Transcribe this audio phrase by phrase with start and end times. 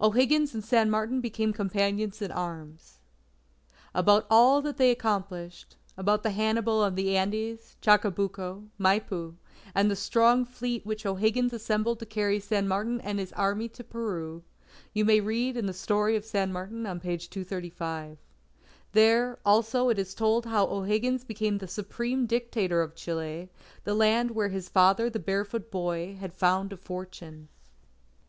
[0.00, 2.98] O'Higgins and San Martin became companions in arms.
[3.94, 9.36] About all that they accomplished, about the Hannibal of the Andes, Chacabuco, Maipu,
[9.76, 13.84] and the strong fleet which O'Higgins assembled to carry San Martin and his Army to
[13.84, 14.42] Peru,
[14.92, 18.18] you may read in the story of San Martin on page 235.
[18.90, 23.48] There, also, it is told how O'Higgins became the Supreme Dictator of Chile,
[23.84, 27.48] the land where his father the barefoot boy, had found a fortune.